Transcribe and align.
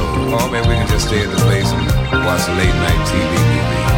oh 0.00 0.48
maybe 0.50 0.68
we 0.68 0.74
can 0.74 0.88
just 0.88 1.08
stay 1.08 1.22
at 1.22 1.30
the 1.30 1.40
place 1.44 1.70
and 1.72 1.86
watch 2.24 2.46
late 2.48 2.74
night 2.82 3.00
TV 3.08 3.32
movie. 3.32 3.97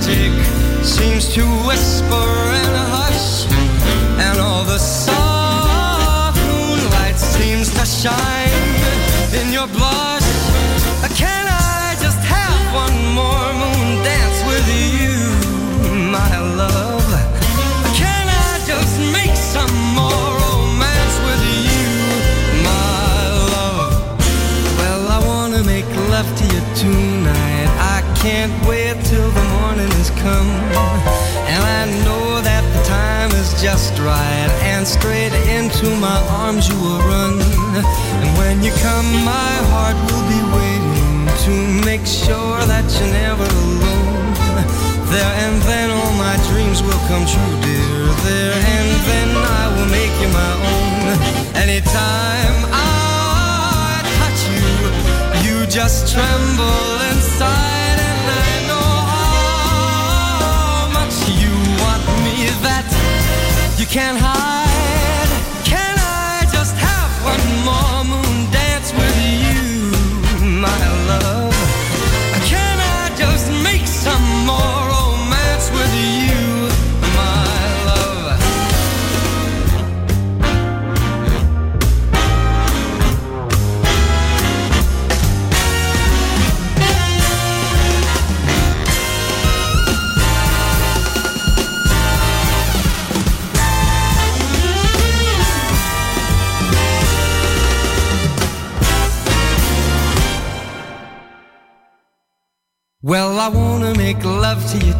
magic 0.00 0.32
seems 0.84 1.28
to 1.34 1.42
whisper 1.66 2.14
and 2.14 2.76
hush, 2.92 3.46
and 4.18 4.38
all 4.40 4.64
the 4.64 4.78
soft 4.78 6.38
moonlight 6.48 7.18
seems 7.18 7.68
to 7.74 7.84
shine 7.84 8.48
in 9.34 9.52
your 9.52 9.66
blush. 9.68 10.28
Can 11.16 11.46
I 11.48 11.96
just 12.00 12.18
have 12.18 12.74
one 12.74 13.14
more 13.14 13.52
moon 13.60 13.79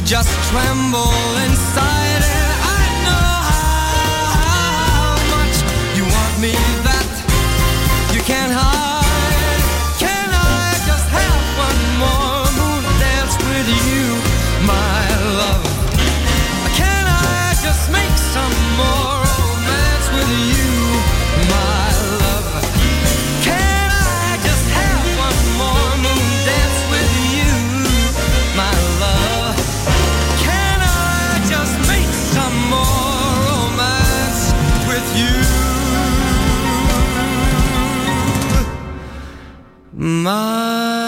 just 0.00 0.28
tremble 0.50 1.12
inside. 1.46 2.17
My 40.28 41.07